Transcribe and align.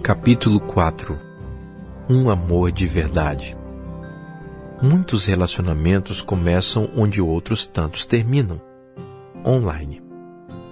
Capítulo 0.00 0.60
4 0.60 1.18
Um 2.08 2.30
amor 2.30 2.70
de 2.70 2.86
verdade. 2.86 3.56
Muitos 4.80 5.26
relacionamentos 5.26 6.22
começam 6.22 6.88
onde 6.96 7.20
outros 7.20 7.66
tantos 7.66 8.06
terminam 8.06 8.60
online. 9.44 10.00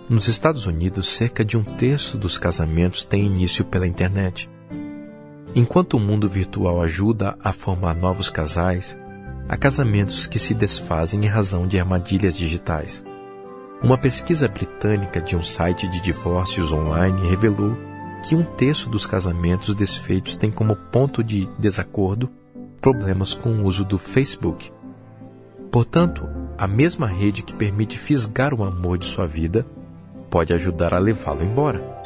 Nos 0.08 0.28
Estados 0.28 0.66
Unidos, 0.66 1.08
cerca 1.08 1.44
de 1.44 1.56
um 1.56 1.62
terço 1.64 2.16
dos 2.16 2.38
casamentos 2.38 3.04
tem 3.04 3.26
início 3.26 3.64
pela 3.64 3.86
internet. 3.86 4.48
Enquanto 5.54 5.94
o 5.94 6.00
mundo 6.00 6.28
virtual 6.28 6.80
ajuda 6.80 7.36
a 7.42 7.52
formar 7.52 7.94
novos 7.94 8.30
casais, 8.30 8.96
há 9.48 9.56
casamentos 9.56 10.26
que 10.26 10.38
se 10.38 10.54
desfazem 10.54 11.24
em 11.24 11.28
razão 11.28 11.66
de 11.66 11.78
armadilhas 11.78 12.36
digitais. 12.36 13.04
Uma 13.82 13.98
pesquisa 13.98 14.46
britânica 14.46 15.20
de 15.20 15.36
um 15.36 15.42
site 15.42 15.88
de 15.88 16.00
divórcios 16.00 16.72
online 16.72 17.28
revelou 17.28 17.89
que 18.22 18.34
um 18.34 18.42
terço 18.42 18.88
dos 18.88 19.06
casamentos 19.06 19.74
desfeitos 19.74 20.36
tem 20.36 20.50
como 20.50 20.76
ponto 20.76 21.22
de 21.24 21.48
desacordo 21.58 22.30
problemas 22.80 23.34
com 23.34 23.50
o 23.50 23.64
uso 23.64 23.84
do 23.84 23.98
Facebook. 23.98 24.72
Portanto, 25.70 26.28
a 26.58 26.66
mesma 26.66 27.06
rede 27.06 27.42
que 27.42 27.54
permite 27.54 27.98
fisgar 27.98 28.52
o 28.52 28.64
amor 28.64 28.98
de 28.98 29.06
sua 29.06 29.26
vida 29.26 29.66
pode 30.30 30.52
ajudar 30.52 30.94
a 30.94 30.98
levá-lo 30.98 31.42
embora. 31.42 32.00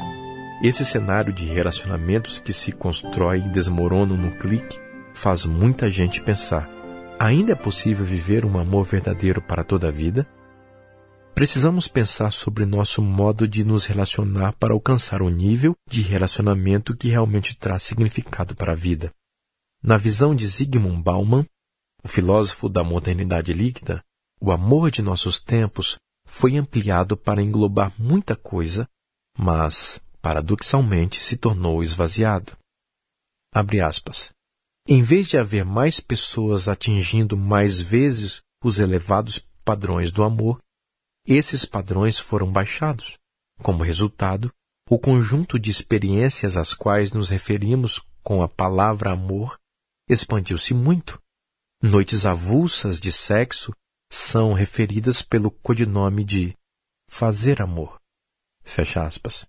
Esse 0.63 0.85
cenário 0.85 1.33
de 1.33 1.45
relacionamentos 1.45 2.39
que 2.39 2.53
se 2.53 2.71
constrói 2.71 3.39
e 3.39 3.49
desmoronam 3.49 4.17
num 4.17 4.31
clique 4.31 4.79
faz 5.13 5.45
muita 5.45 5.89
gente 5.89 6.21
pensar: 6.21 6.69
ainda 7.19 7.53
é 7.53 7.55
possível 7.55 8.05
viver 8.05 8.45
um 8.45 8.57
amor 8.57 8.83
verdadeiro 8.83 9.41
para 9.41 9.63
toda 9.63 9.87
a 9.87 9.91
vida? 9.91 10.27
Precisamos 11.35 11.89
pensar 11.89 12.31
sobre 12.31 12.65
nosso 12.65 13.01
modo 13.01 13.45
de 13.45 13.65
nos 13.65 13.85
relacionar 13.85 14.53
para 14.53 14.73
alcançar 14.73 15.21
o 15.21 15.27
nível 15.27 15.75
de 15.85 16.01
relacionamento 16.01 16.95
que 16.95 17.09
realmente 17.09 17.57
traz 17.57 17.83
significado 17.83 18.55
para 18.55 18.71
a 18.71 18.75
vida. 18.75 19.13
Na 19.83 19.97
visão 19.97 20.33
de 20.33 20.47
Zygmunt 20.47 21.03
Bauman, 21.03 21.45
o 22.01 22.07
filósofo 22.07 22.69
da 22.69 22.85
modernidade 22.85 23.51
líquida, 23.51 24.01
o 24.39 24.49
amor 24.49 24.89
de 24.89 25.01
nossos 25.01 25.41
tempos 25.41 25.97
foi 26.25 26.55
ampliado 26.55 27.17
para 27.17 27.41
englobar 27.41 27.93
muita 27.99 28.37
coisa, 28.37 28.87
mas, 29.37 29.99
paradoxalmente, 30.21 31.19
se 31.19 31.35
tornou 31.35 31.83
esvaziado. 31.83 32.53
Abre 33.53 33.81
aspas. 33.81 34.31
Em 34.87 35.01
vez 35.01 35.27
de 35.27 35.37
haver 35.37 35.65
mais 35.65 35.99
pessoas 35.99 36.69
atingindo 36.69 37.35
mais 37.35 37.81
vezes 37.81 38.41
os 38.63 38.79
elevados 38.79 39.45
padrões 39.65 40.13
do 40.13 40.23
amor, 40.23 40.59
esses 41.33 41.65
padrões 41.65 42.19
foram 42.19 42.51
baixados. 42.51 43.17
Como 43.61 43.83
resultado, 43.83 44.51
o 44.89 44.99
conjunto 44.99 45.57
de 45.57 45.71
experiências 45.71 46.57
às 46.57 46.73
quais 46.73 47.13
nos 47.13 47.29
referimos 47.29 48.05
com 48.21 48.43
a 48.43 48.47
palavra 48.47 49.11
amor 49.11 49.57
expandiu-se 50.07 50.73
muito. 50.73 51.19
Noites 51.81 52.25
avulsas 52.25 52.99
de 52.99 53.11
sexo 53.11 53.73
são 54.11 54.53
referidas 54.53 55.21
pelo 55.21 55.49
codinome 55.49 56.23
de 56.23 56.55
fazer 57.09 57.61
amor. 57.61 57.99
Fecha 58.63 59.05
aspas. 59.05 59.45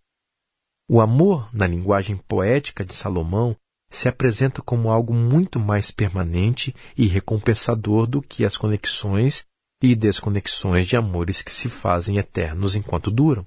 O 0.89 1.01
amor, 1.01 1.53
na 1.55 1.67
linguagem 1.67 2.17
poética 2.17 2.85
de 2.85 2.95
Salomão, 2.95 3.57
se 3.91 4.09
apresenta 4.09 4.63
como 4.63 4.91
algo 4.91 5.13
muito 5.13 5.59
mais 5.59 5.91
permanente 5.91 6.75
e 6.97 7.07
recompensador 7.07 8.07
do 8.07 8.23
que 8.23 8.45
as 8.45 8.57
conexões 8.57 9.45
e 9.83 9.95
desconexões 9.95 10.87
de 10.87 10.97
amores 10.97 11.43
que 11.43 11.53
se 11.53 11.69
fazem 11.69 12.19
eternos 12.19 12.75
enquanto 12.75 13.11
duram. 13.11 13.45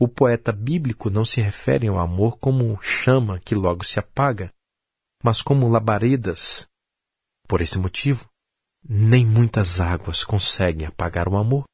O 0.00 0.06
poeta 0.06 0.52
bíblico 0.52 1.10
não 1.10 1.24
se 1.24 1.40
refere 1.40 1.88
ao 1.88 1.98
amor 1.98 2.38
como 2.38 2.80
chama 2.82 3.40
que 3.40 3.54
logo 3.54 3.84
se 3.84 3.98
apaga, 3.98 4.52
mas 5.22 5.42
como 5.42 5.68
labaredas. 5.68 6.68
Por 7.46 7.60
esse 7.60 7.78
motivo, 7.78 8.28
nem 8.88 9.26
muitas 9.26 9.80
águas 9.80 10.22
conseguem 10.24 10.86
apagar 10.86 11.28
o 11.28 11.36
amor. 11.36 11.64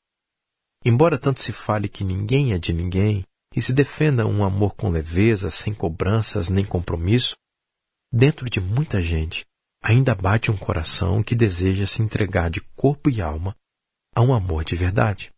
Embora 0.85 1.19
tanto 1.19 1.41
se 1.41 1.53
fale 1.53 1.89
que 1.89 2.05
ninguém 2.05 2.53
é 2.53 2.59
de 2.59 2.73
ninguém 2.73 3.25
e 3.55 3.61
se 3.61 3.73
defenda 3.73 4.27
um 4.27 4.45
amor 4.45 4.75
com 4.75 4.91
leveza, 4.91 5.51
sem 5.51 5.73
cobranças 5.73 6.49
nem 6.49 6.65
compromisso, 6.65 7.35
dentro 8.13 8.49
de 8.49 8.61
muita 8.61 9.01
gente 9.01 9.45
ainda 9.85 10.15
bate 10.15 10.51
um 10.51 10.57
coração 10.57 11.23
que 11.23 11.35
deseja 11.35 11.87
se 11.87 12.01
entregar 12.01 12.49
de 12.49 12.63
corpo 12.75 13.11
e 13.11 13.21
alma 13.21 13.55
a 14.15 14.23
um 14.23 14.33
amor 14.33 14.65
de 14.65 14.75
verdade. 14.75 15.31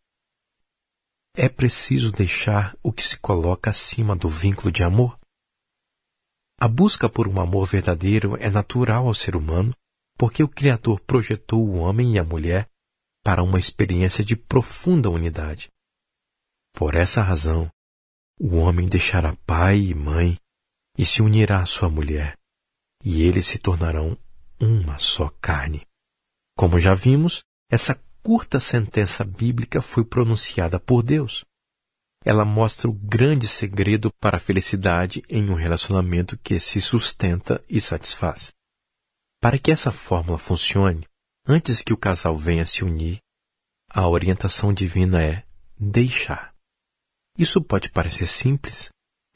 É 1.34 1.48
preciso 1.48 2.12
deixar 2.12 2.78
o 2.80 2.92
que 2.92 3.02
se 3.02 3.18
coloca 3.18 3.70
acima 3.70 4.14
do 4.14 4.28
vínculo 4.28 4.70
de 4.70 4.84
amor. 4.84 5.18
A 6.60 6.68
busca 6.68 7.08
por 7.08 7.26
um 7.26 7.40
amor 7.40 7.66
verdadeiro 7.66 8.36
é 8.36 8.48
natural 8.48 9.08
ao 9.08 9.14
ser 9.14 9.34
humano, 9.34 9.74
porque 10.16 10.44
o 10.44 10.48
Criador 10.48 11.00
projetou 11.00 11.66
o 11.66 11.78
homem 11.78 12.14
e 12.14 12.18
a 12.18 12.24
mulher 12.24 12.70
para 13.24 13.42
uma 13.42 13.58
experiência 13.58 14.24
de 14.24 14.36
profunda 14.36 15.10
unidade. 15.10 15.68
Por 16.72 16.94
essa 16.94 17.20
razão, 17.20 17.68
o 18.40 18.54
homem 18.54 18.86
deixará 18.86 19.34
pai 19.44 19.80
e 19.80 19.94
mãe 19.94 20.38
e 20.96 21.04
se 21.04 21.20
unirá 21.20 21.62
à 21.62 21.66
sua 21.66 21.90
mulher, 21.90 22.38
e 23.04 23.22
eles 23.22 23.46
se 23.46 23.58
tornarão 23.58 24.16
uma 24.60 24.98
só 24.98 25.28
carne. 25.40 25.86
Como 26.56 26.78
já 26.78 26.94
vimos, 26.94 27.42
essa 27.70 28.00
curta 28.22 28.58
sentença 28.58 29.24
bíblica 29.24 29.80
foi 29.80 30.04
pronunciada 30.04 30.80
por 30.80 31.02
Deus. 31.02 31.44
Ela 32.24 32.44
mostra 32.44 32.88
o 32.88 32.92
grande 32.92 33.46
segredo 33.46 34.12
para 34.20 34.38
a 34.38 34.40
felicidade 34.40 35.22
em 35.28 35.48
um 35.50 35.54
relacionamento 35.54 36.36
que 36.38 36.58
se 36.58 36.80
sustenta 36.80 37.62
e 37.68 37.80
satisfaz. 37.80 38.52
Para 39.40 39.58
que 39.58 39.70
essa 39.70 39.92
fórmula 39.92 40.38
funcione, 40.38 41.06
antes 41.46 41.82
que 41.82 41.92
o 41.92 41.96
casal 41.96 42.34
venha 42.34 42.66
se 42.66 42.82
unir, 42.82 43.20
a 43.88 44.08
orientação 44.08 44.72
divina 44.72 45.22
é 45.22 45.44
deixar. 45.78 46.52
Isso 47.38 47.62
pode 47.62 47.90
parecer 47.90 48.26
simples, 48.26 48.88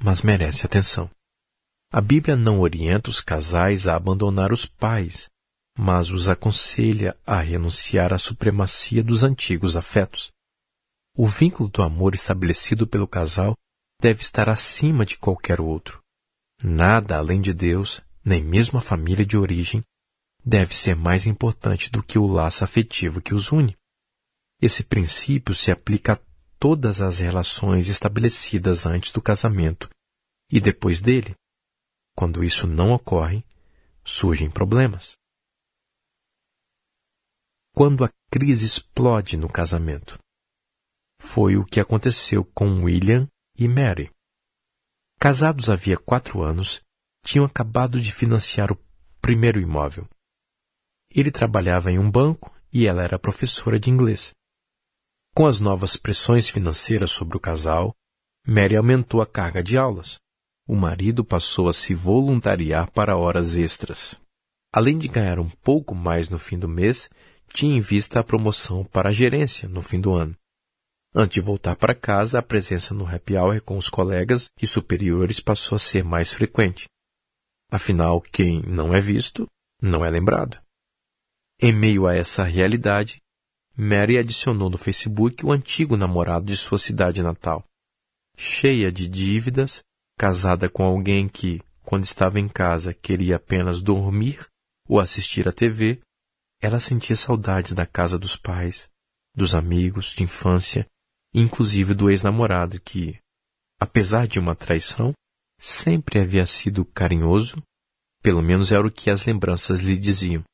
mas 0.02 0.22
merece 0.22 0.66
atenção. 0.66 1.10
A 1.92 2.00
Bíblia 2.00 2.36
não 2.36 2.60
orienta 2.60 3.10
os 3.10 3.20
casais 3.20 3.88
a 3.88 3.96
abandonar 3.96 4.52
os 4.52 4.64
pais, 4.64 5.28
mas 5.76 6.08
os 6.10 6.28
aconselha 6.28 7.16
a 7.26 7.40
renunciar 7.40 8.12
à 8.14 8.18
supremacia 8.18 9.02
dos 9.02 9.24
antigos 9.24 9.76
afetos. 9.76 10.30
O 11.16 11.26
vínculo 11.26 11.68
do 11.68 11.82
amor 11.82 12.14
estabelecido 12.14 12.86
pelo 12.86 13.08
casal 13.08 13.56
deve 14.00 14.22
estar 14.22 14.48
acima 14.48 15.04
de 15.04 15.18
qualquer 15.18 15.60
outro. 15.60 16.00
Nada 16.62 17.16
além 17.16 17.40
de 17.40 17.52
Deus, 17.52 18.00
nem 18.24 18.40
mesmo 18.40 18.78
a 18.78 18.82
família 18.82 19.26
de 19.26 19.36
origem, 19.36 19.82
deve 20.44 20.76
ser 20.76 20.94
mais 20.94 21.26
importante 21.26 21.90
do 21.90 22.04
que 22.04 22.20
o 22.20 22.26
laço 22.26 22.62
afetivo 22.62 23.20
que 23.20 23.34
os 23.34 23.50
une. 23.50 23.76
Esse 24.62 24.84
princípio 24.84 25.56
se 25.56 25.72
aplica 25.72 26.12
a 26.12 26.20
todas 26.56 27.00
as 27.00 27.18
relações 27.18 27.88
estabelecidas 27.88 28.86
antes 28.86 29.10
do 29.10 29.20
casamento 29.20 29.90
e 30.50 30.60
depois 30.60 31.00
dele. 31.00 31.34
Quando 32.20 32.44
isso 32.44 32.66
não 32.66 32.92
ocorre, 32.92 33.42
surgem 34.04 34.50
problemas. 34.50 35.16
Quando 37.74 38.04
a 38.04 38.10
crise 38.30 38.66
explode 38.66 39.38
no 39.38 39.48
casamento. 39.48 40.18
Foi 41.18 41.56
o 41.56 41.64
que 41.64 41.80
aconteceu 41.80 42.44
com 42.44 42.84
William 42.84 43.26
e 43.56 43.66
Mary. 43.66 44.10
Casados 45.18 45.70
havia 45.70 45.96
quatro 45.96 46.42
anos, 46.42 46.82
tinham 47.24 47.46
acabado 47.46 47.98
de 47.98 48.12
financiar 48.12 48.70
o 48.70 48.78
primeiro 49.22 49.58
imóvel. 49.58 50.06
Ele 51.14 51.30
trabalhava 51.30 51.90
em 51.90 51.98
um 51.98 52.10
banco 52.10 52.54
e 52.70 52.86
ela 52.86 53.02
era 53.02 53.18
professora 53.18 53.80
de 53.80 53.88
inglês. 53.88 54.34
Com 55.34 55.46
as 55.46 55.58
novas 55.58 55.96
pressões 55.96 56.50
financeiras 56.50 57.10
sobre 57.10 57.38
o 57.38 57.40
casal, 57.40 57.96
Mary 58.46 58.76
aumentou 58.76 59.22
a 59.22 59.26
carga 59.26 59.62
de 59.62 59.78
aulas 59.78 60.20
o 60.70 60.76
marido 60.76 61.24
passou 61.24 61.68
a 61.68 61.72
se 61.72 61.94
voluntariar 61.94 62.88
para 62.92 63.16
horas 63.16 63.56
extras. 63.56 64.14
Além 64.72 64.96
de 64.96 65.08
ganhar 65.08 65.40
um 65.40 65.48
pouco 65.48 65.96
mais 65.96 66.28
no 66.28 66.38
fim 66.38 66.56
do 66.56 66.68
mês, 66.68 67.10
tinha 67.52 67.76
em 67.76 67.80
vista 67.80 68.20
a 68.20 68.22
promoção 68.22 68.84
para 68.84 69.08
a 69.08 69.12
gerência 69.12 69.68
no 69.68 69.82
fim 69.82 70.00
do 70.00 70.12
ano. 70.14 70.36
Antes 71.12 71.34
de 71.34 71.40
voltar 71.40 71.74
para 71.74 71.92
casa, 71.92 72.38
a 72.38 72.42
presença 72.42 72.94
no 72.94 73.04
happy 73.04 73.36
hour 73.36 73.60
com 73.62 73.76
os 73.76 73.88
colegas 73.88 74.52
e 74.62 74.66
superiores 74.68 75.40
passou 75.40 75.74
a 75.74 75.80
ser 75.80 76.04
mais 76.04 76.32
frequente. 76.32 76.88
Afinal, 77.68 78.20
quem 78.20 78.62
não 78.62 78.94
é 78.94 79.00
visto, 79.00 79.48
não 79.82 80.04
é 80.04 80.08
lembrado. 80.08 80.56
Em 81.60 81.72
meio 81.72 82.06
a 82.06 82.14
essa 82.14 82.44
realidade, 82.44 83.20
Mary 83.76 84.18
adicionou 84.18 84.70
no 84.70 84.78
Facebook 84.78 85.44
o 85.44 85.50
antigo 85.50 85.96
namorado 85.96 86.46
de 86.46 86.56
sua 86.56 86.78
cidade 86.78 87.24
natal. 87.24 87.64
Cheia 88.36 88.92
de 88.92 89.08
dívidas, 89.08 89.82
casada 90.20 90.68
com 90.68 90.82
alguém 90.82 91.26
que, 91.26 91.62
quando 91.80 92.04
estava 92.04 92.38
em 92.38 92.46
casa, 92.46 92.92
queria 92.92 93.36
apenas 93.36 93.80
dormir 93.80 94.46
ou 94.86 95.00
assistir 95.00 95.48
à 95.48 95.52
TV, 95.52 95.98
ela 96.60 96.78
sentia 96.78 97.16
saudades 97.16 97.72
da 97.72 97.86
casa 97.86 98.18
dos 98.18 98.36
pais, 98.36 98.86
dos 99.34 99.54
amigos 99.54 100.12
de 100.12 100.22
infância, 100.22 100.86
inclusive 101.32 101.94
do 101.94 102.10
ex-namorado 102.10 102.78
que, 102.82 103.18
apesar 103.80 104.28
de 104.28 104.38
uma 104.38 104.54
traição, 104.54 105.14
sempre 105.58 106.20
havia 106.20 106.44
sido 106.44 106.84
carinhoso, 106.84 107.56
pelo 108.22 108.42
menos 108.42 108.72
era 108.72 108.86
o 108.86 108.92
que 108.92 109.08
as 109.08 109.24
lembranças 109.24 109.80
lhe 109.80 109.96
diziam. 109.96 110.44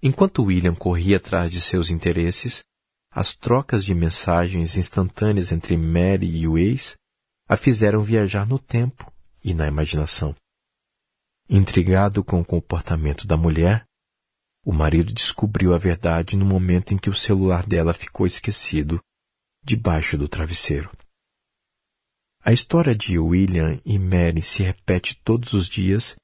Enquanto 0.00 0.44
William 0.44 0.76
corria 0.76 1.16
atrás 1.16 1.50
de 1.50 1.60
seus 1.60 1.90
interesses, 1.90 2.62
as 3.10 3.34
trocas 3.34 3.84
de 3.84 3.92
mensagens 3.96 4.76
instantâneas 4.76 5.50
entre 5.50 5.76
Mary 5.76 6.36
e 6.36 6.46
o 6.46 6.56
ex 6.56 6.96
a 7.48 7.56
fizeram 7.56 8.00
viajar 8.00 8.46
no 8.46 8.58
tempo 8.58 9.12
e 9.44 9.52
na 9.54 9.66
imaginação. 9.66 10.34
Intrigado 11.48 12.24
com 12.24 12.40
o 12.40 12.44
comportamento 12.44 13.26
da 13.26 13.36
mulher, 13.36 13.84
o 14.64 14.72
marido 14.72 15.12
descobriu 15.12 15.74
a 15.74 15.78
verdade 15.78 16.36
no 16.36 16.44
momento 16.44 16.94
em 16.94 16.98
que 16.98 17.10
o 17.10 17.14
celular 17.14 17.66
dela 17.66 17.92
ficou 17.92 18.26
esquecido 18.26 19.00
debaixo 19.62 20.16
do 20.16 20.28
travesseiro. 20.28 20.90
A 22.44 22.52
história 22.52 22.94
de 22.94 23.18
William 23.18 23.80
e 23.84 23.98
Mary 23.98 24.42
se 24.42 24.62
repete 24.62 25.20
todos 25.22 25.52
os 25.52 25.68
dias, 25.68 26.16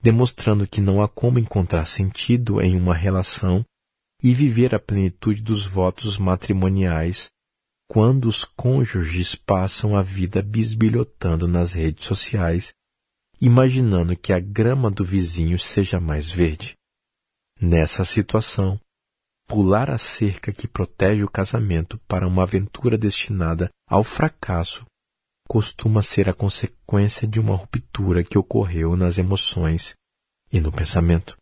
demonstrando 0.00 0.66
que 0.66 0.80
não 0.80 1.02
há 1.02 1.08
como 1.08 1.38
encontrar 1.38 1.84
sentido 1.84 2.60
em 2.60 2.76
uma 2.76 2.94
relação 2.94 3.64
e 4.22 4.32
viver 4.32 4.74
a 4.74 4.78
plenitude 4.78 5.42
dos 5.42 5.66
votos 5.66 6.18
matrimoniais 6.18 7.30
quando 7.88 8.26
os 8.26 8.44
cônjuges 8.44 9.34
passam 9.34 9.96
a 9.96 10.02
vida 10.02 10.42
bisbilhotando 10.42 11.48
nas 11.48 11.72
redes 11.72 12.04
sociais, 12.04 12.72
imaginando 13.40 14.16
que 14.16 14.32
a 14.32 14.38
grama 14.38 14.90
do 14.90 15.04
vizinho 15.04 15.58
seja 15.58 15.98
mais 15.98 16.30
verde. 16.30 16.76
Nessa 17.60 18.04
situação, 18.04 18.78
pular 19.46 19.90
a 19.90 19.96
cerca 19.96 20.52
que 20.52 20.68
protege 20.68 21.24
o 21.24 21.30
casamento 21.30 21.98
para 22.06 22.28
uma 22.28 22.42
aventura 22.42 22.98
destinada 22.98 23.70
ao 23.88 24.04
fracasso 24.04 24.84
costuma 25.48 26.02
ser 26.02 26.28
a 26.28 26.34
consequência 26.34 27.26
de 27.26 27.40
uma 27.40 27.56
ruptura 27.56 28.22
que 28.22 28.36
ocorreu 28.36 28.94
nas 28.94 29.16
emoções 29.16 29.94
e 30.52 30.60
no 30.60 30.70
pensamento. 30.70 31.38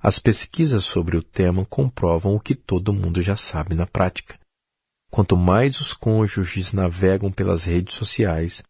As 0.00 0.18
pesquisas 0.18 0.86
sobre 0.86 1.16
o 1.16 1.22
tema 1.22 1.66
comprovam 1.66 2.34
o 2.34 2.40
que 2.40 2.54
todo 2.54 2.94
mundo 2.94 3.20
já 3.20 3.36
sabe 3.36 3.74
na 3.74 3.86
prática. 3.86 4.38
Quanto 5.14 5.36
mais 5.36 5.78
os 5.78 5.92
cônjuges 5.92 6.72
navegam 6.72 7.30
pelas 7.30 7.62
redes 7.62 7.94
sociais, 7.94 8.64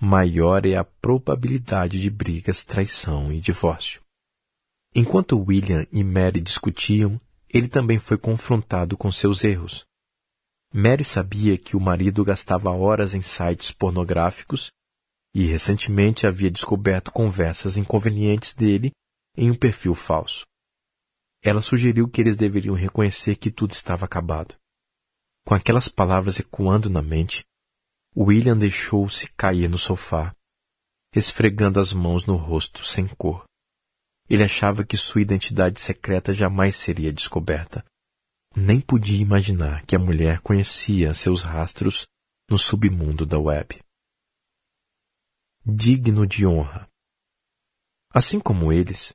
maior 0.00 0.64
é 0.64 0.76
a 0.76 0.82
probabilidade 0.82 2.00
de 2.00 2.08
brigas, 2.08 2.64
traição 2.64 3.30
e 3.30 3.38
divórcio. 3.38 4.00
Enquanto 4.94 5.38
William 5.38 5.86
e 5.92 6.02
Mary 6.02 6.40
discutiam, 6.40 7.20
ele 7.50 7.68
também 7.68 7.98
foi 7.98 8.16
confrontado 8.16 8.96
com 8.96 9.12
seus 9.12 9.44
erros. 9.44 9.84
Mary 10.72 11.04
sabia 11.04 11.58
que 11.58 11.76
o 11.76 11.80
marido 11.80 12.24
gastava 12.24 12.70
horas 12.70 13.14
em 13.14 13.20
sites 13.20 13.70
pornográficos 13.70 14.70
e 15.34 15.44
recentemente 15.44 16.26
havia 16.26 16.50
descoberto 16.50 17.12
conversas 17.12 17.76
inconvenientes 17.76 18.54
dele 18.54 18.90
em 19.36 19.50
um 19.50 19.54
perfil 19.54 19.94
falso. 19.94 20.46
Ela 21.42 21.60
sugeriu 21.60 22.08
que 22.08 22.22
eles 22.22 22.38
deveriam 22.38 22.74
reconhecer 22.74 23.36
que 23.36 23.50
tudo 23.50 23.72
estava 23.72 24.06
acabado. 24.06 24.54
Com 25.46 25.54
aquelas 25.54 25.88
palavras 25.88 26.40
ecoando 26.40 26.88
na 26.88 27.02
mente, 27.02 27.44
William 28.16 28.56
deixou-se 28.56 29.30
cair 29.32 29.68
no 29.68 29.76
sofá, 29.76 30.34
esfregando 31.14 31.78
as 31.78 31.92
mãos 31.92 32.26
no 32.26 32.36
rosto 32.36 32.84
sem 32.84 33.06
cor. 33.06 33.44
Ele 34.28 34.42
achava 34.42 34.84
que 34.84 34.96
sua 34.96 35.20
identidade 35.20 35.80
secreta 35.80 36.32
jamais 36.32 36.76
seria 36.76 37.12
descoberta. 37.12 37.84
Nem 38.56 38.80
podia 38.80 39.20
imaginar 39.20 39.84
que 39.84 39.94
a 39.94 39.98
mulher 39.98 40.40
conhecia 40.40 41.12
seus 41.12 41.42
rastros 41.42 42.06
no 42.48 42.58
submundo 42.58 43.26
da 43.26 43.38
web. 43.38 43.80
Digno 45.66 46.26
de 46.26 46.46
honra. 46.46 46.88
Assim 48.10 48.38
como 48.40 48.72
eles, 48.72 49.12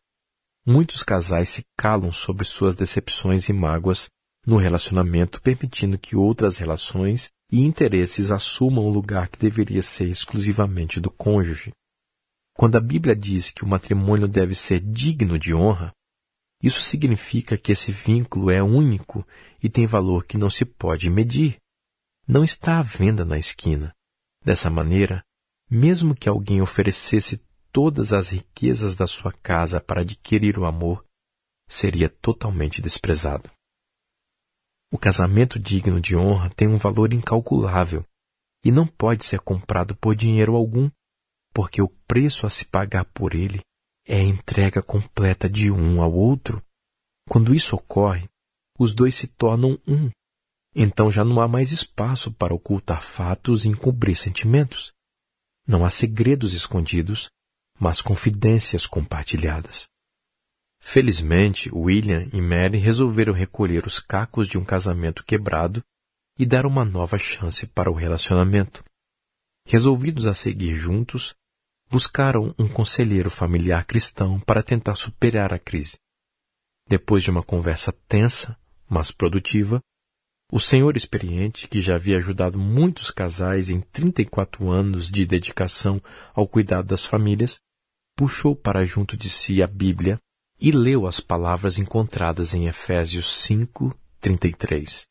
Muitos 0.71 1.01
casais 1.01 1.49
se 1.49 1.63
calam 1.75 2.11
sobre 2.11 2.45
suas 2.45 2.75
decepções 2.75 3.49
e 3.49 3.53
mágoas 3.53 4.07
no 4.45 4.57
relacionamento, 4.57 5.41
permitindo 5.41 5.97
que 5.97 6.15
outras 6.15 6.57
relações 6.57 7.29
e 7.51 7.61
interesses 7.61 8.31
assumam 8.31 8.85
o 8.85 8.89
lugar 8.89 9.27
que 9.27 9.37
deveria 9.37 9.81
ser 9.81 10.05
exclusivamente 10.05 10.99
do 10.99 11.09
cônjuge. 11.09 11.71
Quando 12.53 12.75
a 12.75 12.81
Bíblia 12.81 13.15
diz 13.15 13.51
que 13.51 13.63
o 13.63 13.67
matrimônio 13.67 14.27
deve 14.27 14.53
ser 14.53 14.79
digno 14.79 15.39
de 15.39 15.53
honra, 15.53 15.93
isso 16.61 16.81
significa 16.81 17.57
que 17.57 17.71
esse 17.71 17.91
vínculo 17.91 18.51
é 18.51 18.61
único 18.61 19.25
e 19.63 19.69
tem 19.69 19.85
valor 19.85 20.25
que 20.25 20.37
não 20.37 20.49
se 20.49 20.65
pode 20.65 21.09
medir. 21.09 21.57
Não 22.27 22.43
está 22.43 22.79
à 22.79 22.81
venda 22.81 23.23
na 23.23 23.39
esquina. 23.39 23.93
Dessa 24.43 24.69
maneira, 24.69 25.23
mesmo 25.69 26.13
que 26.13 26.27
alguém 26.27 26.61
oferecesse 26.61 27.41
todas 27.71 28.11
as 28.11 28.31
riquezas 28.31 28.95
da 28.95 29.07
sua 29.07 29.31
casa 29.31 29.79
para 29.79 30.01
adquirir 30.01 30.59
o 30.59 30.65
amor, 30.65 31.05
seria 31.67 32.09
totalmente 32.09 32.81
desprezado. 32.81 33.49
O 34.91 34.97
casamento 34.97 35.59
digno 35.59 36.01
de 36.01 36.15
honra 36.15 36.49
tem 36.49 36.67
um 36.67 36.75
valor 36.75 37.13
incalculável 37.13 38.03
e 38.63 38.71
não 38.71 38.87
pode 38.87 39.23
ser 39.23 39.39
comprado 39.39 39.95
por 39.95 40.15
dinheiro 40.15 40.55
algum, 40.55 40.89
porque 41.53 41.81
o 41.81 41.87
preço 42.07 42.45
a 42.45 42.49
se 42.49 42.65
pagar 42.65 43.05
por 43.05 43.35
ele 43.35 43.61
é 44.07 44.17
a 44.17 44.23
entrega 44.23 44.81
completa 44.81 45.47
de 45.47 45.69
um 45.69 46.01
ao 46.01 46.11
outro. 46.11 46.63
Quando 47.29 47.53
isso 47.53 47.75
ocorre, 47.75 48.27
os 48.79 48.91
dois 48.91 49.13
se 49.13 49.27
tornam 49.27 49.79
um. 49.87 50.09
Então 50.75 51.11
já 51.11 51.23
não 51.23 51.39
há 51.39 51.47
mais 51.47 51.71
espaço 51.71 52.31
para 52.31 52.53
ocultar 52.53 53.03
fatos 53.03 53.65
e 53.65 53.69
encobrir 53.69 54.15
sentimentos. 54.15 54.91
Não 55.67 55.85
há 55.85 55.89
segredos 55.91 56.53
escondidos, 56.53 57.29
mas 57.79 58.01
confidências 58.01 58.87
compartilhadas. 58.87 59.87
Felizmente, 60.79 61.69
William 61.73 62.29
e 62.33 62.41
Mary 62.41 62.77
resolveram 62.77 63.33
recolher 63.33 63.85
os 63.85 63.99
cacos 63.99 64.47
de 64.47 64.57
um 64.57 64.63
casamento 64.63 65.23
quebrado 65.23 65.83
e 66.37 66.45
dar 66.45 66.65
uma 66.65 66.85
nova 66.85 67.17
chance 67.19 67.67
para 67.67 67.91
o 67.91 67.93
relacionamento. 67.93 68.83
Resolvidos 69.65 70.25
a 70.25 70.33
seguir 70.33 70.75
juntos, 70.75 71.35
buscaram 71.89 72.55
um 72.57 72.67
conselheiro 72.67 73.29
familiar 73.29 73.85
cristão 73.85 74.39
para 74.39 74.63
tentar 74.63 74.95
superar 74.95 75.53
a 75.53 75.59
crise. 75.59 75.97
Depois 76.87 77.21
de 77.21 77.29
uma 77.29 77.43
conversa 77.43 77.91
tensa, 78.07 78.57
mas 78.89 79.11
produtiva, 79.11 79.79
o 80.51 80.59
senhor 80.59 80.97
experiente, 80.97 81.67
que 81.67 81.79
já 81.79 81.95
havia 81.95 82.17
ajudado 82.17 82.57
muitos 82.57 83.11
casais 83.11 83.69
em 83.69 83.81
34 83.81 84.67
anos 84.71 85.11
de 85.11 85.23
dedicação 85.23 86.01
ao 86.33 86.47
cuidado 86.47 86.87
das 86.87 87.05
famílias, 87.05 87.59
puxou 88.15 88.55
para 88.55 88.83
junto 88.83 89.15
de 89.15 89.29
si 89.29 89.61
a 89.61 89.67
Bíblia 89.67 90.19
e 90.59 90.71
leu 90.71 91.07
as 91.07 91.19
palavras 91.19 91.79
encontradas 91.79 92.53
em 92.53 92.67
Efésios 92.67 93.27
5, 93.43 93.97
33. 94.19 95.03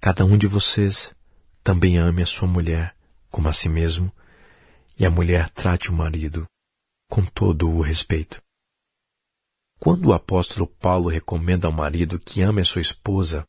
Cada 0.00 0.24
um 0.24 0.36
de 0.36 0.46
vocês 0.46 1.14
também 1.62 1.96
ame 1.96 2.22
a 2.22 2.26
sua 2.26 2.46
mulher 2.46 2.96
como 3.36 3.48
a 3.48 3.52
si 3.52 3.68
mesmo, 3.68 4.10
e 4.98 5.04
a 5.04 5.10
mulher 5.10 5.50
trate 5.50 5.90
o 5.90 5.92
marido 5.92 6.46
com 7.10 7.22
todo 7.22 7.68
o 7.68 7.82
respeito. 7.82 8.42
Quando 9.78 10.06
o 10.06 10.12
apóstolo 10.14 10.66
Paulo 10.66 11.10
recomenda 11.10 11.66
ao 11.66 11.72
marido 11.72 12.18
que 12.18 12.40
ame 12.40 12.62
a 12.62 12.64
sua 12.64 12.80
esposa, 12.80 13.44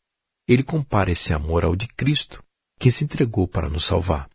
ele 0.46 0.62
compara 0.62 1.10
esse 1.10 1.32
amor 1.32 1.64
ao 1.64 1.74
de 1.74 1.88
Cristo, 1.88 2.44
que 2.78 2.90
se 2.90 3.04
entregou 3.04 3.48
para 3.48 3.70
nos 3.70 3.86
salvar. 3.86 4.28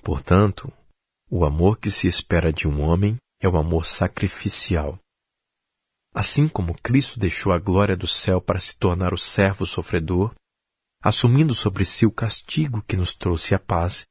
Portanto, 0.00 0.72
o 1.28 1.44
amor 1.44 1.78
que 1.78 1.90
se 1.90 2.06
espera 2.06 2.52
de 2.52 2.68
um 2.68 2.80
homem 2.82 3.16
é 3.40 3.48
o 3.48 3.56
amor 3.56 3.84
sacrificial. 3.84 4.96
Assim 6.18 6.48
como 6.48 6.72
Cristo 6.80 7.20
deixou 7.20 7.52
a 7.52 7.58
glória 7.58 7.94
do 7.94 8.06
céu 8.06 8.40
para 8.40 8.58
se 8.58 8.74
tornar 8.78 9.12
o 9.12 9.18
servo 9.18 9.66
sofredor, 9.66 10.34
assumindo 11.02 11.54
sobre 11.54 11.84
si 11.84 12.06
o 12.06 12.10
castigo 12.10 12.82
que 12.82 12.96
nos 12.96 13.14
trouxe 13.14 13.54
a 13.54 13.58
paz, 13.58 14.06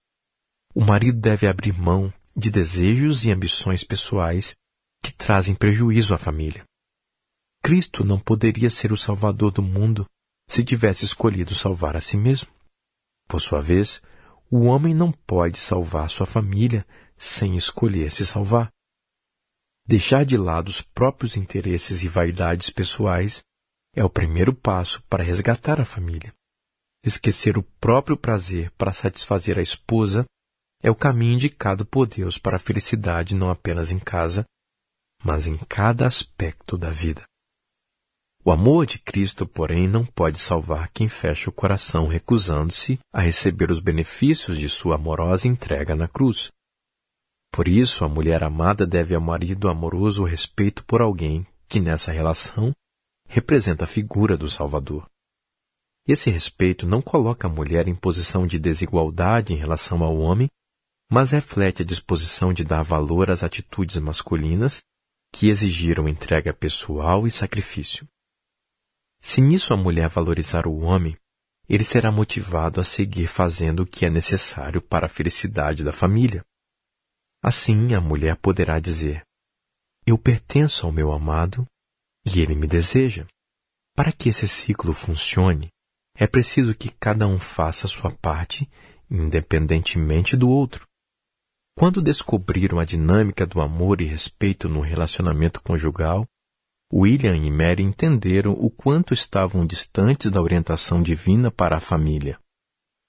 o 0.76 0.86
marido 0.86 1.20
deve 1.20 1.48
abrir 1.48 1.74
mão 1.74 2.14
de 2.36 2.52
desejos 2.52 3.26
e 3.26 3.32
ambições 3.32 3.84
pessoais 3.84 4.54
que 5.02 5.12
trazem 5.12 5.56
prejuízo 5.56 6.14
à 6.14 6.18
família. 6.20 6.64
Cristo 7.64 8.04
não 8.04 8.20
poderia 8.20 8.70
ser 8.70 8.92
o 8.92 8.98
Salvador 8.98 9.52
do 9.52 9.64
mundo 9.64 10.06
se 10.48 10.64
tivesse 10.64 11.06
escolhido 11.06 11.56
salvar 11.56 11.98
a 11.98 12.02
si 12.02 12.18
mesmo. 12.18 12.52
Por 13.28 13.42
sua 13.42 13.62
vez, 13.62 14.00
o 14.52 14.66
homem 14.66 14.94
não 14.94 15.12
pode 15.12 15.60
salvar 15.60 16.08
sua 16.12 16.28
família 16.28 16.86
sem 17.18 17.58
escolher 17.58 18.12
se 18.12 18.24
salvar. 18.24 18.75
Deixar 19.88 20.26
de 20.26 20.36
lado 20.36 20.68
os 20.68 20.82
próprios 20.82 21.38
interesses 21.38 22.04
e 22.04 22.08
vaidades 22.08 22.72
pessoais 22.72 23.44
é 23.96 24.04
o 24.04 24.10
primeiro 24.10 24.54
passo 24.54 25.04
para 25.04 25.24
resgatar 25.24 25.80
a 25.80 25.86
família. 25.86 26.34
Esquecer 27.06 27.56
o 27.56 27.62
próprio 27.80 28.18
prazer 28.18 28.72
para 28.72 28.92
satisfazer 28.92 29.60
a 29.60 29.62
esposa 29.62 30.26
é 30.82 30.90
o 30.90 30.96
caminho 30.96 31.36
indicado 31.36 31.86
por 31.86 32.08
Deus 32.08 32.40
para 32.40 32.56
a 32.56 32.60
felicidade 32.60 33.36
não 33.36 33.50
apenas 33.50 33.92
em 33.92 34.00
casa, 34.00 34.44
mas 35.24 35.46
em 35.46 35.56
cada 35.70 36.08
aspecto 36.08 36.80
da 36.80 36.90
vida. 36.90 37.24
O 38.44 38.52
amor 38.52 38.88
de 38.88 38.98
Cristo, 38.98 39.48
porém, 39.48 39.88
não 39.88 40.04
pode 40.04 40.40
salvar 40.40 40.90
quem 40.90 41.08
fecha 41.08 41.50
o 41.50 41.54
coração 41.54 42.08
recusando-se 42.08 43.00
a 43.14 43.22
receber 43.22 43.70
os 43.70 43.80
benefícios 43.80 44.58
de 44.58 44.68
sua 44.68 44.96
amorosa 44.96 45.48
entrega 45.48 45.96
na 45.96 46.08
cruz. 46.08 46.52
Por 47.56 47.70
isso, 47.70 48.04
a 48.04 48.10
mulher 48.10 48.44
amada 48.44 48.86
deve 48.86 49.16
ao 49.16 49.22
marido 49.22 49.70
amoroso 49.70 50.24
o 50.24 50.26
respeito 50.26 50.84
por 50.84 51.02
alguém 51.02 51.48
que 51.70 51.80
nessa 51.80 52.12
relação 52.12 52.76
representa 53.30 53.86
a 53.86 53.88
figura 53.88 54.36
do 54.36 54.50
Salvador. 54.50 55.10
Esse 56.06 56.30
respeito 56.30 56.86
não 56.86 57.02
coloca 57.02 57.48
a 57.48 57.50
mulher 57.50 57.88
em 57.88 57.96
posição 57.96 58.46
de 58.46 58.60
desigualdade 58.60 59.54
em 59.54 59.56
relação 59.56 60.04
ao 60.04 60.18
homem, 60.18 60.50
mas 61.10 61.32
reflete 61.32 61.82
a 61.82 61.86
disposição 61.86 62.52
de 62.52 62.66
dar 62.66 62.84
valor 62.84 63.32
às 63.32 63.42
atitudes 63.42 64.00
masculinas 64.00 64.84
que 65.32 65.48
exigiram 65.48 66.10
entrega 66.10 66.54
pessoal 66.54 67.26
e 67.26 67.32
sacrifício. 67.32 68.06
Se 69.22 69.40
nisso 69.40 69.74
a 69.74 69.78
mulher 69.78 70.10
valorizar 70.10 70.68
o 70.68 70.80
homem, 70.80 71.16
ele 71.70 71.86
será 71.86 72.12
motivado 72.12 72.82
a 72.82 72.84
seguir 72.84 73.28
fazendo 73.28 73.84
o 73.84 73.88
que 73.88 74.06
é 74.06 74.10
necessário 74.10 74.82
para 74.82 75.06
a 75.06 75.10
felicidade 75.10 75.86
da 75.86 75.94
família. 75.94 76.44
Assim, 77.48 77.94
a 77.94 78.02
mulher 78.02 78.36
poderá 78.38 78.80
dizer: 78.80 79.24
Eu 80.04 80.18
pertenço 80.18 80.88
ao 80.88 80.92
meu 80.92 81.12
amado 81.12 81.64
e 82.26 82.42
ele 82.42 82.56
me 82.56 82.66
deseja. 82.66 83.28
Para 83.96 84.12
que 84.12 84.30
esse 84.30 84.48
ciclo 84.48 84.96
funcione, 84.96 85.70
é 86.18 86.26
preciso 86.26 86.74
que 86.74 86.90
cada 86.90 87.28
um 87.28 87.38
faça 87.38 87.88
sua 87.88 88.10
parte, 88.10 88.68
independentemente 89.12 90.36
do 90.36 90.50
outro. 90.50 90.88
Quando 91.78 92.02
descobriram 92.02 92.80
a 92.80 92.84
dinâmica 92.84 93.46
do 93.46 93.62
amor 93.62 94.02
e 94.02 94.06
respeito 94.06 94.68
no 94.68 94.82
relacionamento 94.82 95.62
conjugal, 95.62 96.26
William 96.92 97.38
e 97.38 97.52
Mary 97.52 97.84
entenderam 97.84 98.54
o 98.54 98.72
quanto 98.72 99.14
estavam 99.14 99.68
distantes 99.68 100.32
da 100.32 100.42
orientação 100.42 101.00
divina 101.00 101.52
para 101.52 101.78
a 101.78 101.80
família. 101.80 102.40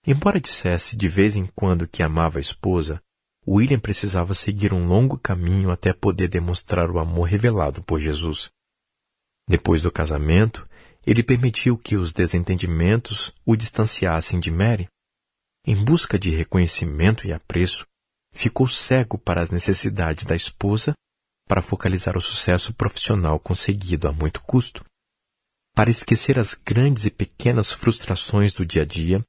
Embora 0.06 0.38
dissesse 0.38 0.94
de 0.94 1.08
vez 1.08 1.36
em 1.36 1.46
quando 1.46 1.88
que 1.88 2.02
amava 2.02 2.38
a 2.38 2.42
esposa, 2.42 3.02
William 3.48 3.78
precisava 3.78 4.34
seguir 4.34 4.74
um 4.74 4.86
longo 4.86 5.16
caminho 5.18 5.70
até 5.70 5.92
poder 5.92 6.28
demonstrar 6.28 6.90
o 6.90 6.98
amor 6.98 7.24
revelado 7.24 7.82
por 7.82 8.00
Jesus. 8.00 8.50
Depois 9.48 9.82
do 9.82 9.92
casamento, 9.92 10.68
ele 11.06 11.22
permitiu 11.22 11.78
que 11.78 11.96
os 11.96 12.12
desentendimentos 12.12 13.32
o 13.44 13.54
distanciassem 13.54 14.40
de 14.40 14.50
Mary. 14.50 14.88
Em 15.64 15.76
busca 15.76 16.18
de 16.18 16.30
reconhecimento 16.30 17.26
e 17.26 17.32
apreço, 17.32 17.86
ficou 18.32 18.66
cego 18.66 19.16
para 19.16 19.40
as 19.40 19.50
necessidades 19.50 20.24
da 20.24 20.34
esposa 20.34 20.92
para 21.48 21.62
focalizar 21.62 22.16
o 22.16 22.20
sucesso 22.20 22.74
profissional 22.74 23.38
conseguido 23.38 24.08
a 24.08 24.12
muito 24.12 24.42
custo. 24.42 24.84
Para 25.76 25.90
esquecer 25.90 26.38
as 26.38 26.54
grandes 26.54 27.04
e 27.04 27.10
pequenas 27.10 27.70
frustrações 27.70 28.52
do 28.52 28.66
dia 28.66 28.82
a 28.82 28.84
dia, 28.84 29.24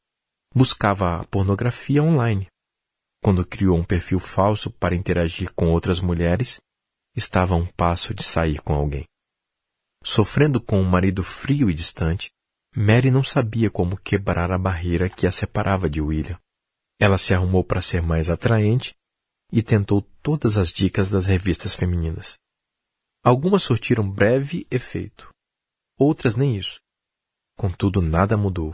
buscava 0.55 1.19
a 1.19 1.23
pornografia 1.25 2.01
online. 2.01 2.47
Quando 3.27 3.45
criou 3.45 3.77
um 3.77 3.83
perfil 3.83 4.21
falso 4.21 4.71
para 4.71 4.95
interagir 4.95 5.51
com 5.53 5.73
outras 5.73 5.99
mulheres, 5.99 6.61
estava 7.13 7.55
a 7.55 7.57
um 7.57 7.65
passo 7.65 8.13
de 8.13 8.23
sair 8.23 8.61
com 8.61 8.73
alguém. 8.73 9.03
Sofrendo 10.01 10.61
com 10.61 10.79
um 10.79 10.89
marido 10.89 11.21
frio 11.21 11.69
e 11.69 11.73
distante, 11.73 12.29
Mary 12.73 13.11
não 13.11 13.25
sabia 13.25 13.69
como 13.69 13.97
quebrar 13.97 14.49
a 14.49 14.57
barreira 14.57 15.09
que 15.09 15.27
a 15.27 15.31
separava 15.33 15.89
de 15.89 15.99
William. 15.99 16.39
Ela 16.97 17.17
se 17.17 17.33
arrumou 17.33 17.65
para 17.65 17.81
ser 17.81 18.01
mais 18.01 18.29
atraente 18.29 18.95
e 19.51 19.61
tentou 19.61 20.01
todas 20.23 20.57
as 20.57 20.71
dicas 20.71 21.11
das 21.11 21.27
revistas 21.27 21.75
femininas. 21.75 22.35
Algumas 23.25 23.61
surtiram 23.61 24.09
breve 24.09 24.65
efeito, 24.71 25.29
outras 25.99 26.37
nem 26.37 26.55
isso. 26.55 26.79
Contudo, 27.57 28.01
nada 28.01 28.37
mudou. 28.37 28.73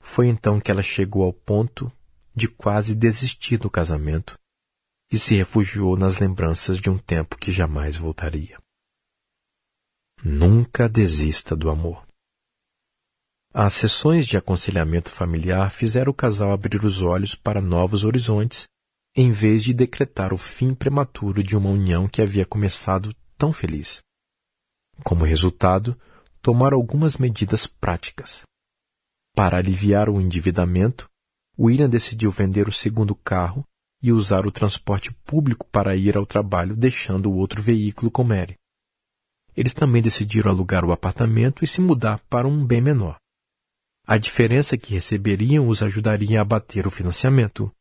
Foi 0.00 0.26
então 0.26 0.58
que 0.58 0.70
ela 0.70 0.82
chegou 0.82 1.22
ao 1.22 1.34
ponto 1.34 1.92
de 2.34 2.48
quase 2.48 2.94
desistir 2.94 3.58
do 3.58 3.70
casamento 3.70 4.38
e 5.10 5.18
se 5.18 5.36
refugiou 5.36 5.96
nas 5.96 6.18
lembranças 6.18 6.78
de 6.78 6.90
um 6.90 6.98
tempo 6.98 7.36
que 7.36 7.52
jamais 7.52 7.96
voltaria. 7.96 8.58
Nunca 10.22 10.88
desista 10.88 11.54
do 11.54 11.70
amor. 11.70 12.06
As 13.52 13.74
sessões 13.74 14.26
de 14.26 14.36
aconselhamento 14.36 15.10
familiar 15.10 15.70
fizeram 15.70 16.10
o 16.10 16.14
casal 16.14 16.50
abrir 16.50 16.84
os 16.84 17.02
olhos 17.02 17.36
para 17.36 17.60
novos 17.60 18.02
horizontes, 18.02 18.66
em 19.14 19.30
vez 19.30 19.62
de 19.62 19.72
decretar 19.72 20.32
o 20.32 20.36
fim 20.36 20.74
prematuro 20.74 21.40
de 21.40 21.56
uma 21.56 21.70
união 21.70 22.08
que 22.08 22.20
havia 22.20 22.44
começado 22.44 23.14
tão 23.38 23.52
feliz. 23.52 24.02
Como 25.04 25.24
resultado, 25.24 25.96
tomaram 26.42 26.76
algumas 26.76 27.16
medidas 27.16 27.66
práticas. 27.66 28.42
Para 29.36 29.58
aliviar 29.58 30.08
o 30.08 30.20
endividamento, 30.20 31.08
William 31.58 31.88
decidiu 31.88 32.30
vender 32.30 32.68
o 32.68 32.72
segundo 32.72 33.14
carro 33.14 33.64
e 34.02 34.12
usar 34.12 34.46
o 34.46 34.52
transporte 34.52 35.12
público 35.24 35.66
para 35.66 35.96
ir 35.96 36.16
ao 36.16 36.26
trabalho, 36.26 36.76
deixando 36.76 37.30
o 37.30 37.36
outro 37.36 37.62
veículo 37.62 38.10
com 38.10 38.24
Mary 38.24 38.56
eles 39.56 39.72
também 39.72 40.02
decidiram 40.02 40.50
alugar 40.50 40.84
o 40.84 40.92
apartamento 40.92 41.64
e 41.64 41.66
se 41.66 41.80
mudar 41.80 42.18
para 42.28 42.46
um 42.46 42.64
bem 42.64 42.80
menor. 42.80 43.18
A 44.06 44.18
diferença 44.18 44.76
que 44.76 44.92
receberiam 44.92 45.68
os 45.68 45.82
ajudaria 45.82 46.40
a 46.40 46.42
abater 46.42 46.86
o 46.86 46.90
financiamento. 46.90 47.72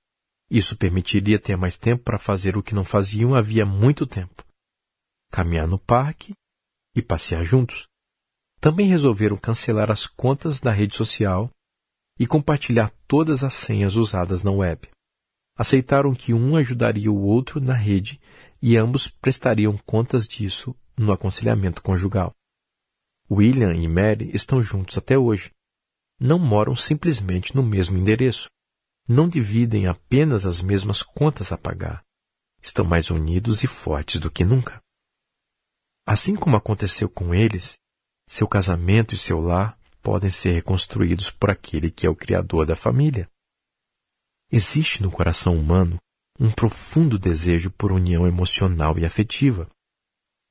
Isso 0.50 0.78
permitiria 0.78 1.40
ter 1.40 1.58
mais 1.58 1.78
tempo 1.78 2.04
para 2.04 2.20
fazer 2.20 2.56
o 2.56 2.64
que 2.64 2.76
não 2.76 2.84
faziam 2.84 3.34
havia 3.34 3.66
muito 3.66 4.06
tempo: 4.06 4.46
caminhar 5.32 5.68
no 5.68 5.80
parque 5.80 6.34
e 6.96 7.02
passear 7.02 7.44
juntos. 7.44 7.88
Também 8.60 8.88
resolveram 8.88 9.36
cancelar 9.36 9.92
as 9.92 10.06
contas 10.06 10.62
da 10.62 10.72
rede 10.72 10.96
social 10.96 11.50
e 12.20 12.28
compartilhar 12.28 12.92
todas 13.08 13.44
as 13.44 13.54
senhas 13.54 13.96
usadas 13.96 14.44
na 14.44 14.52
web. 14.52 14.88
Aceitaram 15.58 16.14
que 16.14 16.34
um 16.34 16.56
ajudaria 16.56 17.12
o 17.12 17.22
outro 17.22 17.60
na 17.60 17.74
rede 17.74 18.20
e 18.62 18.78
ambos 18.78 19.08
prestariam 19.08 19.78
contas 19.86 20.28
disso 20.28 20.76
no 20.98 21.12
aconselhamento 21.12 21.82
conjugal. 21.82 22.34
William 23.30 23.74
e 23.74 23.88
Mary 23.88 24.32
estão 24.34 24.62
juntos 24.62 24.98
até 24.98 25.18
hoje. 25.18 25.52
Não 26.20 26.38
moram 26.38 26.76
simplesmente 26.76 27.56
no 27.56 27.64
mesmo 27.64 27.98
endereço. 27.98 28.48
Não 29.08 29.28
dividem 29.28 29.88
apenas 29.88 30.46
as 30.46 30.62
mesmas 30.62 31.02
contas 31.04 31.52
a 31.52 31.58
pagar. 31.58 32.04
Estão 32.62 32.86
mais 32.86 33.10
unidos 33.10 33.64
e 33.64 33.68
fortes 33.68 34.20
do 34.20 34.32
que 34.32 34.46
nunca. 34.46 34.82
Assim 36.06 36.36
como 36.36 36.56
aconteceu 36.56 37.10
com 37.10 37.34
eles, 37.34 37.78
seu 38.28 38.48
casamento 38.48 39.14
e 39.14 39.18
seu 39.18 39.40
lar 39.40 39.78
podem 40.04 40.30
ser 40.30 40.52
reconstruídos 40.52 41.32
por 41.32 41.50
aquele 41.50 41.90
que 41.90 42.06
é 42.06 42.10
o 42.10 42.16
Criador 42.16 42.66
da 42.66 42.76
família. 42.76 43.30
Existe 44.52 45.02
no 45.02 45.10
coração 45.10 45.58
humano 45.58 45.98
um 46.40 46.52
profundo 46.52 47.18
desejo 47.18 47.72
por 47.72 47.92
união 47.92 48.28
emocional 48.28 49.00
e 49.00 49.06
afetiva. 49.06 49.68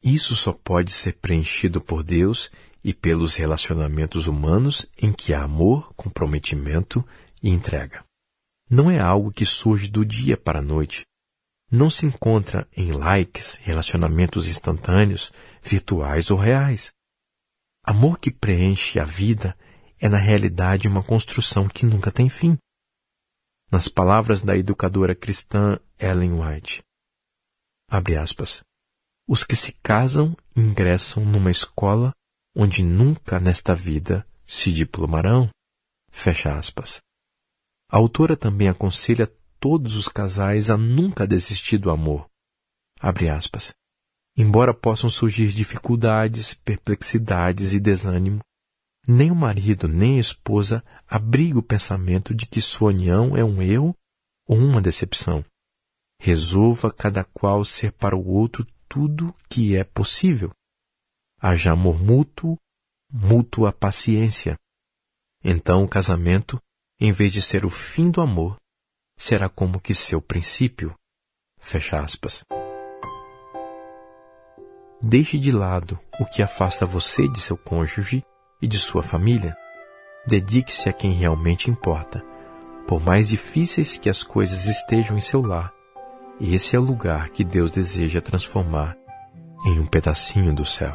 Isso 0.03 0.35
só 0.35 0.53
pode 0.53 0.93
ser 0.93 1.13
preenchido 1.19 1.81
por 1.81 2.03
Deus 2.03 2.51
e 2.83 2.93
pelos 2.93 3.37
relacionamentos 3.37 4.27
humanos 4.27 4.87
em 5.01 5.13
que 5.13 5.33
há 5.33 5.43
amor, 5.43 5.93
comprometimento 5.95 7.07
e 7.43 7.51
entrega. 7.51 8.05
Não 8.69 8.91
é 8.91 8.99
algo 8.99 9.31
que 9.31 9.45
surge 9.45 9.89
do 9.89 10.05
dia 10.05 10.37
para 10.37 10.61
a 10.61 10.63
noite. 10.63 11.05
Não 11.71 11.91
se 11.91 12.07
encontra 12.07 12.67
em 12.77 12.91
likes, 12.91 13.61
relacionamentos 13.63 14.49
instantâneos, 14.49 15.33
virtuais 15.63 16.31
ou 16.31 16.39
reais. 16.39 16.93
Amor 17.85 18.21
que 18.21 18.31
preenche 18.31 19.01
a 19.01 19.05
vida 19.05 19.59
é 19.99 20.09
na 20.09 20.17
realidade 20.19 20.87
uma 20.87 21.03
construção 21.03 21.69
que 21.69 21.85
nunca 21.85 22.13
tem 22.13 22.29
fim. 22.29 22.57
Nas 23.71 23.89
palavras 23.89 24.43
da 24.43 24.57
educadora 24.57 25.17
cristã 25.17 25.81
Ellen 25.99 26.35
White, 26.35 26.83
abre 27.89 28.17
aspas, 28.17 28.63
os 29.27 29.43
que 29.43 29.57
se 29.57 29.73
casam 29.83 30.37
ingressam 30.55 31.25
numa 31.25 31.51
escola 31.51 32.13
onde 32.55 32.85
nunca 32.85 33.41
nesta 33.41 33.75
vida 33.75 34.27
se 34.47 34.73
diplomarão. 34.73 35.51
Fecha 36.11 36.57
aspas. 36.57 37.01
A 37.91 37.97
autora 37.97 38.37
também 38.37 38.69
aconselha 38.69 39.27
todos 39.59 39.97
os 39.97 40.07
casais 40.07 40.71
a 40.71 40.77
nunca 40.77 41.27
desistir 41.27 41.79
do 41.79 41.91
amor. 41.91 42.29
Abre 43.01 43.29
aspas. 43.29 43.73
Embora 44.37 44.73
possam 44.73 45.11
surgir 45.11 45.49
dificuldades, 45.49 46.55
perplexidades 46.55 47.75
e 47.75 47.81
desânimo, 47.81 48.41
nem 49.07 49.31
o 49.31 49.35
marido 49.35 49.89
nem 49.89 50.17
a 50.17 50.21
esposa 50.21 50.83
abriga 51.07 51.59
o 51.59 51.63
pensamento 51.63 52.35
de 52.35 52.47
que 52.47 52.61
sua 52.61 52.89
união 52.89 53.37
é 53.37 53.45
um 53.45 53.61
erro 53.61 53.95
ou 54.47 54.57
uma 54.57 54.81
decepção. 54.81 55.45
Resolva 56.21 56.91
cada 56.91 57.25
qual 57.25 57.65
ser 57.65 57.93
para 57.93 58.17
o 58.17 58.27
outro 58.27 58.67
tudo 58.89 59.35
que 59.49 59.77
é 59.77 59.83
possível. 59.83 60.53
Haja 61.41 61.73
amor 61.73 61.99
mútuo, 61.99 62.57
mútua 63.11 63.73
paciência. 63.73 64.57
Então 65.43 65.83
o 65.83 65.89
casamento, 65.89 66.63
em 67.01 67.11
vez 67.11 67.33
de 67.33 67.43
ser 67.43 67.67
o 67.67 67.71
fim 67.71 68.11
do 68.11 68.21
amor, 68.21 68.57
será 69.19 69.49
como 69.49 69.81
que 69.81 69.95
seu 69.95 70.23
princípio. 70.23 70.95
Fecha 71.59 72.01
aspas. 72.01 72.45
Deixe 75.05 75.37
de 75.37 75.51
lado 75.51 75.99
o 76.21 76.25
que 76.25 76.43
afasta 76.43 76.87
você 76.87 77.27
de 77.27 77.41
seu 77.41 77.57
cônjuge 77.57 78.25
e 78.61 78.69
de 78.69 78.79
sua 78.79 79.03
família. 79.03 79.57
Dedique-se 80.25 80.89
a 80.89 80.93
quem 80.93 81.11
realmente 81.11 81.69
importa. 81.69 82.25
Por 82.87 83.01
mais 83.01 83.29
difíceis 83.29 83.97
que 83.97 84.09
as 84.09 84.23
coisas 84.23 84.67
estejam 84.67 85.19
em 85.19 85.21
seu 85.21 85.43
lar, 85.43 85.73
esse 86.41 86.77
é 86.77 86.79
o 86.79 86.83
lugar 86.83 87.31
que 87.31 87.43
Deus 87.43 87.73
deseja 87.73 88.21
transformar 88.21 88.97
em 89.67 89.81
um 89.81 89.87
pedacinho 89.87 90.55
do 90.55 90.65
céu. 90.65 90.95